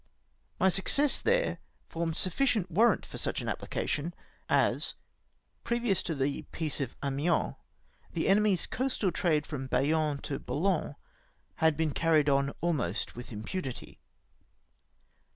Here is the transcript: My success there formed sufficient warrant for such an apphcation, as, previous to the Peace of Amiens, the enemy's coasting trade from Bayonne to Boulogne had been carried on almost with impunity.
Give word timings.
My 0.59 0.69
success 0.69 1.21
there 1.21 1.59
formed 1.87 2.17
sufficient 2.17 2.71
warrant 2.71 3.05
for 3.05 3.19
such 3.19 3.39
an 3.39 3.47
apphcation, 3.47 4.13
as, 4.49 4.95
previous 5.63 6.01
to 6.01 6.15
the 6.15 6.41
Peace 6.51 6.81
of 6.81 6.95
Amiens, 7.03 7.53
the 8.11 8.27
enemy's 8.27 8.65
coasting 8.65 9.11
trade 9.11 9.45
from 9.45 9.67
Bayonne 9.67 10.17
to 10.23 10.39
Boulogne 10.39 10.95
had 11.57 11.77
been 11.77 11.91
carried 11.91 12.29
on 12.29 12.49
almost 12.61 13.15
with 13.15 13.31
impunity. 13.31 13.99